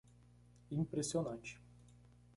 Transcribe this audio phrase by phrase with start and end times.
[0.71, 1.61] Impressionante